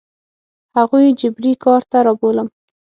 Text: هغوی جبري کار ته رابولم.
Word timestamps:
هغوی 0.77 1.05
جبري 1.21 1.53
کار 1.63 1.81
ته 1.89 1.97
رابولم. 2.05 2.47